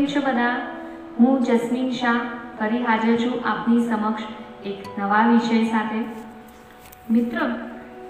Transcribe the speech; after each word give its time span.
કેમ 0.00 0.06
છો 0.06 0.20
બધા? 0.20 0.60
હું 1.18 1.42
જસ્મીન 1.42 1.90
શાહ, 1.90 2.20
ફરી 2.60 2.78
હાજર 2.84 3.16
છું 3.16 3.48
આપની 3.48 3.88
સમક્ષ 3.88 4.22
એક 4.66 4.98
નવા 4.98 5.26
વિષય 5.28 5.64
સાથે. 5.64 6.04
મિત્રો, 7.10 7.46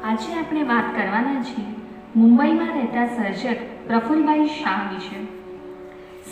આજે 0.04 0.34
આપણે 0.34 0.62
વાત 0.62 0.96
કરવાના 0.96 1.42
છીએ 1.42 1.64
મુંબઈમાં 2.16 2.68
રહેતા 2.68 3.06
સર્જક 3.06 3.56
પ્રફુલભાઈ 3.86 4.46
શાહ 4.46 4.94
વિશે. 4.94 5.24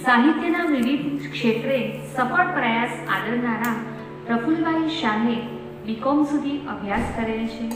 સાહિત્યના 0.04 0.64
વિવિધ 0.64 1.32
ક્ષેત્રે 1.32 2.00
સફળ 2.16 2.46
પ્રયાસ 2.46 2.90
આદરનારા 3.08 3.74
પ્રફુલભાઈ 4.26 4.88
શાહે 4.88 5.34
બીકોમ 5.86 6.24
સુધી 6.24 6.58
અભ્યાસ 6.58 7.02
કરેલ 7.16 7.46
છે. 7.46 7.68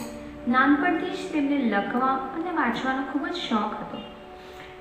નાનપણથી 0.50 1.10
જ 1.10 1.32
તેમને 1.32 1.58
લખવા 1.58 2.08
અને 2.08 2.50
વાંચવાનો 2.50 3.02
ખૂબ 3.12 3.26
જ 3.26 3.34
શોખ 3.34 3.74
હતો. 3.74 3.98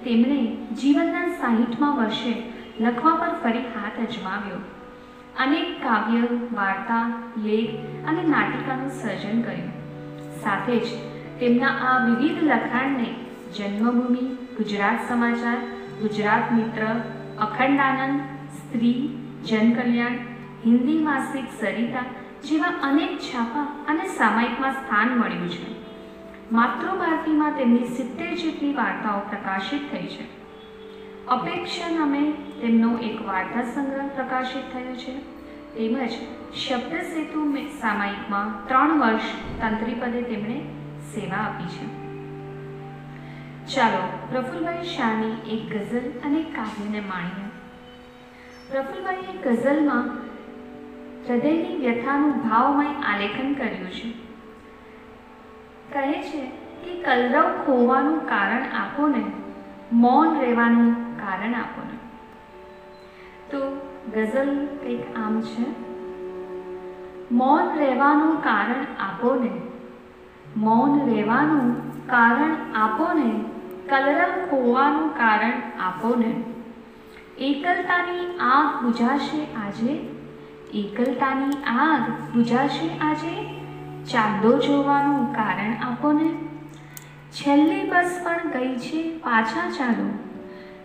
તેમણે 0.04 0.58
જીવનના 0.82 1.28
સાહીઠમાં 1.28 1.98
વર્ષે 1.98 2.61
લખવા 2.80 3.16
પર 3.16 3.30
ફરી 3.44 3.60
હાથ 3.60 4.00
અજમાવ્યો. 4.00 4.56
અનેક 5.40 5.84
કાવ્ય, 5.84 6.22
વાર્તા, 6.54 7.24
લેખ 7.38 7.70
અને 8.08 8.24
નાટિકાનું 8.24 8.90
સર્જન 8.90 9.42
કર્યું. 9.42 9.72
સાથે 10.44 10.80
જ 10.80 10.84
તેમના 11.40 11.68
આ 11.68 12.06
વિવિધ 12.06 12.44
લખાણને 12.44 13.16
જન્મભૂમિ, 13.58 14.36
ગુજરાત 14.58 15.10
સમાચાર, 15.10 15.58
ગુજરાત 16.02 16.52
મિત્ર, 16.52 16.82
અખંડાનંદ, 17.40 18.20
સ્ત્રી, 18.54 19.10
જનકલ્યાણ, 19.46 20.18
હિન્દી 20.66 20.98
માસિક 20.98 21.46
સરિતા 21.62 22.00
જેવા 22.44 22.74
અનેક 22.84 23.20
છાપા 23.20 23.64
અને 23.88 24.08
સામાયિકમાં 24.08 24.72
સ્થાન 24.72 25.08
મળ્યું 25.08 25.50
છે. 25.50 25.82
માતૃભારતીમાં 26.52 27.52
તેમની 27.52 27.86
સિત્તેર 27.86 28.36
જેટલી 28.36 28.74
વાર્તાઓ 28.74 29.20
પ્રકાશિત 29.20 29.92
થઈ 29.92 30.08
છે. 30.08 30.41
અપેક્ષા 31.32 31.90
નામે 31.90 32.32
તેમનો 32.32 32.98
એક 32.98 33.28
વાર્તા 33.28 33.62
સંગ્રહ 33.64 34.08
પ્રકાશિત 34.08 34.74
થયો 34.74 34.96
છે. 34.96 35.20
તેમજ 35.76 36.12
શબ્દ 36.56 36.94
સેતુ 36.94 37.58
સામાયિકમાં 37.82 38.68
ત્રણ 38.68 39.00
વર્ષ 39.00 39.22
તંત્રીપદે 39.62 40.22
તેમણે 40.22 40.60
સેવા 41.14 41.38
આપી 41.38 41.66
છે. 41.66 41.86
ચાલો 43.76 44.18
પ્રફુલભાઈ 44.32 44.84
શાહની 44.84 45.58
એક 45.58 45.74
ગઝલ 45.74 46.10
અને 46.26 46.44
કાવ્યને 46.44 47.00
માણીએ. 47.00 47.50
પ્રફુલભાઈએ 48.72 49.38
ગઝલમાં 49.44 50.10
હૃદયની 51.30 51.76
વ્યથાનું 51.76 52.50
ભાવમય 52.50 52.88
આલેખન 52.88 53.54
કર્યું 53.54 53.92
છે. 53.92 54.12
કહે 55.94 56.14
છે 56.14 56.46
કે 56.84 57.04
કલરવ 57.04 57.66
ખોવાનું 57.66 58.30
કારણ 58.30 58.64
આપો 58.64 59.08
ને 59.08 59.24
મૌન 59.92 60.40
રહેવાનું 60.40 61.20
કારણ 61.20 61.54
આપો 61.54 61.82
ને. 61.84 61.98
તો 63.52 63.60
ગઝલ 64.14 64.66
કંઈક 64.66 65.18
આમ 65.18 65.42
છે? 65.42 65.92
મૌન 67.32 67.78
રહેવાનું 67.78 68.44
કારણ 68.44 68.86
આપો 69.00 69.36
ને. 69.36 69.52
મૌન 70.58 71.10
રહેવાનું 71.10 71.92
કારણ 72.08 72.56
આપો 72.76 73.14
ને. 73.14 73.44
કલરવ 73.90 74.50
ખોવાનું 74.50 75.10
કારણ 75.10 75.62
આપો 75.80 76.16
ને. 76.16 76.44
એકલતાની 77.38 78.38
આગ 78.38 78.84
બુઝાશે 78.84 79.54
આજે? 79.54 80.10
એકલતાની 80.74 81.64
આગ 81.64 82.34
બુઝાશે 82.34 82.98
આજે? 82.98 83.60
ચાંદો 84.06 84.58
જોવાનું 84.58 85.34
કારણ 85.34 85.74
આપો 85.84 86.12
ને. 86.12 86.51
છેલ્લી 87.32 87.90
બસ 87.90 88.22
પણ 88.24 88.52
ગઈ 88.52 88.76
છે, 88.76 89.18
પાછા 89.18 89.70
ચાલો. 89.70 90.10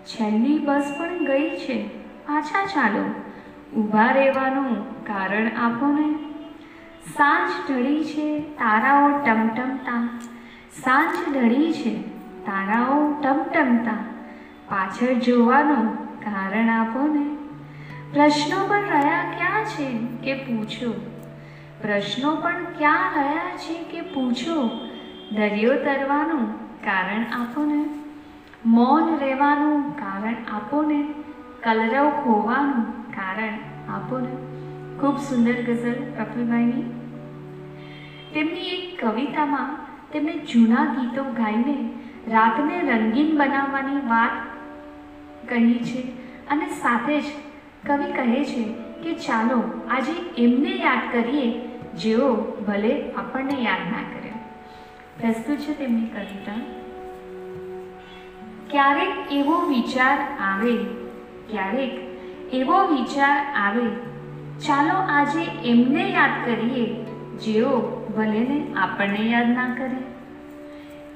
છેલ્લી 0.05 0.59
બસ 0.59 0.95
પણ 0.99 1.27
ગઈ 1.27 1.51
છે, 1.51 1.89
પાછા 1.99 2.67
ચાલો. 2.67 3.05
ઊભા 3.81 4.13
રહેવાનું 4.13 5.05
કારણ 5.05 5.47
આપો 5.47 5.87
ને. 5.87 6.33
સાંજ 7.13 7.71
ઢળી 7.71 8.05
છે, 8.05 8.41
તારાઓ 8.41 9.19
ટમટમતા. 9.19 10.21
સાંજ 10.73 11.37
ઢળી 11.37 11.73
છે, 11.73 12.01
તારાઓ 12.47 13.13
ટમટમતા. 13.13 13.93
પાછળ 14.69 15.13
જોવાનું 15.13 15.97
કારણ 16.21 16.69
આપો 16.69 17.07
ને. 17.07 17.37
પ્રશ્નો 18.13 18.67
પણ 18.67 18.83
રહ્યા 18.83 19.33
ક્યાં 19.37 19.65
છે 19.65 19.99
કે 20.25 20.35
પૂછો? 20.35 20.93
પ્રશ્નો 21.83 22.37
પણ 22.37 22.65
ક્યાં 22.65 23.15
રહ્યા 23.15 23.57
છે 23.57 23.85
કે 23.85 24.01
પૂછો? 24.01 24.71
દરિયો 25.31 25.77
તરવાનું 25.77 26.43
કારણ 26.85 27.25
આપો 27.33 27.63
ને 27.65 27.79
મૌન 28.65 29.07
રહેવાનું 29.19 29.81
કારણ 29.95 30.37
આપો 30.49 30.83
ને 30.83 30.99
કલરવ 31.63 32.11
ખોવાનું 32.25 32.85
કારણ 33.17 33.57
આપો 33.89 34.19
ને 34.19 34.35
ખૂબ 35.01 35.17
સુંદર 35.19 35.57
ગઝલ 35.63 35.99
પ્રફુલભાઈની. 36.15 36.85
તેમની 38.35 38.69
એક 38.69 38.85
કવિતામાં 39.01 39.73
તેમણે 40.13 40.35
જૂના 40.45 40.85
ગીતો 40.95 41.25
ગાઈને 41.33 41.77
રાતને 42.29 42.77
રંગીન 42.81 43.35
બનાવવાની 43.37 44.03
વાત 44.09 44.35
કહી 45.47 45.79
છે 45.81 46.05
અને 46.49 46.69
સાથે 46.83 47.21
જ 47.21 47.27
કવિ 47.87 48.13
કહે 48.13 48.45
છે 48.45 48.65
કે 49.03 49.15
ચાલો 49.27 49.59
આજે 49.89 50.15
એમને 50.37 50.73
યાદ 50.77 51.11
કરીએ 51.13 51.49
જેઓ 51.95 52.31
ભલે 52.67 52.93
આપણને 53.13 53.57
યાદ 53.63 53.85
ના 53.91 54.07
કરે. 54.13 54.26
પ્રસ્તુત 55.21 55.59
છે 55.59 55.73
તેમની 55.73 56.07
કવિતા. 56.07 56.55
ક્યારેક 58.71 59.33
એવો 59.33 59.55
વિચાર 59.61 60.19
આવે, 60.41 60.75
ક્યારેક 61.51 61.95
એવો 62.53 62.77
વિચાર 62.85 63.37
આવે. 63.55 63.87
ચાલો 64.67 64.97
આજે 65.09 65.43
એમને 65.65 66.05
યાદ 66.11 66.35
કરીએ, 66.45 66.85
જેઓ 67.39 67.73
ભલેને 68.17 68.59
આપણને 68.77 69.23
યાદ 69.31 69.49
ના 69.49 69.71
કરે. 69.75 70.03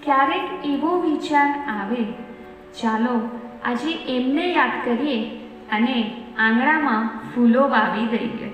ક્યારેક 0.05 0.47
એવો 0.65 0.95
વિચાર 1.01 1.51
આવે, 1.69 2.03
ચાલો 2.83 3.15
આજે 3.65 3.93
એમને 4.17 4.49
યાદ 4.53 4.75
કરીએ 4.85 5.19
અને 5.73 5.99
આંગણામાં 6.39 7.09
ફૂલો 7.31 7.69
વાવી 7.69 8.07
દઈએ. 8.07 8.51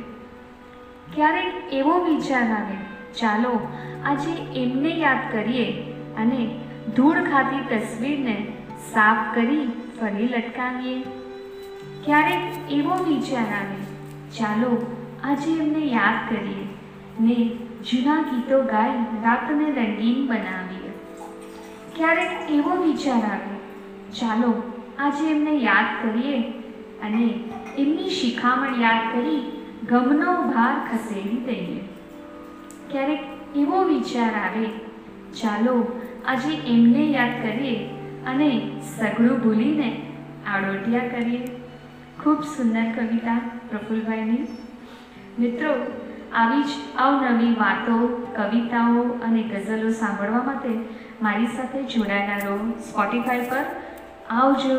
ક્યારેક 1.14 1.54
એવો 1.72 1.98
વિચાર 2.04 2.46
આવે 2.52 2.95
ચાલો 3.18 3.52
આજે 4.10 4.32
એમને 4.62 4.92
યાદ 5.02 5.22
કરીએ 5.34 5.66
અને 6.22 6.40
ધૂળ 6.96 7.20
ખાતી 7.30 7.62
તસવીરને 7.70 8.36
સાફ 8.90 9.22
કરી 9.36 9.64
ફરી 9.98 10.28
લટકાવીએ. 10.32 10.96
ક્યારેક 12.04 12.74
એવો 12.78 12.98
વિચાર 13.08 13.46
આવે, 13.60 13.80
ચાલો 14.38 14.70
આજે 15.24 15.50
એમને 15.56 15.82
યાદ 15.94 16.18
કરીએ 16.30 16.64
ને 17.20 17.38
જૂના 17.88 18.20
ગીતો 18.28 18.60
ગાઈ 18.74 19.00
રાતને 19.24 19.66
રંગીન 19.78 20.20
બનાવીએ. 20.30 20.92
ક્યારેક 21.96 22.54
એવો 22.58 22.78
વિચાર 22.84 23.20
આવે, 23.32 23.56
ચાલો 24.20 24.52
આજે 25.00 25.26
એમને 25.34 25.58
યાદ 25.64 25.90
કરીએ 26.02 26.38
અને 27.04 27.26
એમની 27.82 28.16
શિખામણ 28.20 28.80
યાદ 28.84 29.04
કરી 29.12 29.42
ગમનો 29.90 30.40
ભાર 30.54 30.72
ખસેડી 30.88 31.44
દઈએ. 31.48 31.82
ક્યારેક 32.90 33.22
એવો 33.56 33.82
વિચાર 33.84 34.32
આવે, 34.34 34.66
ચાલો 35.32 35.74
આજે 36.26 36.52
એમને 36.66 37.04
યાદ 37.10 37.42
કરીએ 37.42 37.76
અને 38.26 38.48
સઘળું 38.96 39.38
ભૂલીને 39.38 39.90
આડોટિયા 40.46 41.08
કરીએ. 41.08 41.42
ખૂબ 42.22 42.42
સુંદર 42.42 42.86
કવિતા 42.96 43.38
પ્રફુલભાઈની. 43.70 44.46
મિત્રો, 45.38 45.72
આવી 46.34 46.62
જ 46.62 46.66
અવનવી 46.98 47.54
વાતો, 47.54 47.98
કવિતાઓ 48.36 49.02
અને 49.24 49.42
ગઝલો 49.42 49.90
સાંભળવા 49.90 50.42
માટે 50.42 50.68
મારી 51.22 51.46
સાથે 51.46 51.82
જોડાયેલા 51.82 52.46
રહો 52.46 52.56
સ્પોટીફાઈ 52.90 53.50
પર. 53.50 53.64
આવજો. 54.30 54.78